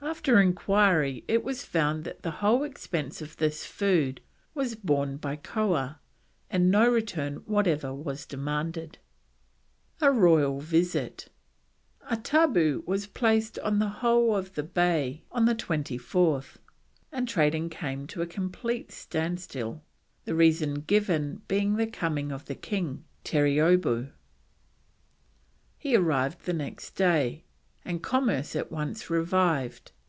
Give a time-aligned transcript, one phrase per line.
[0.00, 4.20] After enquiry it was found that the whole expense of this food
[4.54, 5.98] was borne by Koah,
[6.48, 8.98] and no return whatever was demanded.
[10.00, 11.28] A ROYAL VISIT.
[12.08, 16.56] A tabu was placed on the whole of the bay on the 24th,
[17.10, 19.82] and trading came to a complete standstill,
[20.24, 24.12] the reason given being the coming of the king, Terreeoboo.
[25.76, 27.44] He arrived the next day,
[27.84, 29.92] and commerce at once revived.